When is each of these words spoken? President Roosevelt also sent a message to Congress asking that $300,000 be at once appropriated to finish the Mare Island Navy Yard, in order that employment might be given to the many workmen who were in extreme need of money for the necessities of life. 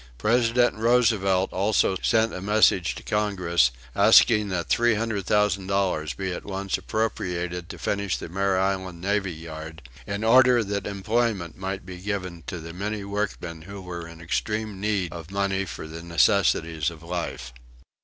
President 0.17 0.75
Roosevelt 0.77 1.53
also 1.53 1.95
sent 2.01 2.33
a 2.33 2.41
message 2.41 2.95
to 2.95 3.03
Congress 3.03 3.69
asking 3.95 4.49
that 4.49 4.67
$300,000 4.67 6.17
be 6.17 6.33
at 6.33 6.43
once 6.43 6.75
appropriated 6.75 7.69
to 7.69 7.77
finish 7.77 8.17
the 8.17 8.27
Mare 8.27 8.59
Island 8.59 8.99
Navy 8.99 9.31
Yard, 9.31 9.83
in 10.07 10.23
order 10.23 10.63
that 10.63 10.87
employment 10.87 11.55
might 11.55 11.85
be 11.85 11.97
given 11.99 12.41
to 12.47 12.57
the 12.59 12.73
many 12.73 13.03
workmen 13.03 13.61
who 13.61 13.79
were 13.79 14.07
in 14.07 14.21
extreme 14.21 14.79
need 14.81 15.13
of 15.13 15.29
money 15.29 15.65
for 15.65 15.85
the 15.87 16.01
necessities 16.01 16.89
of 16.89 17.03
life. 17.03 17.53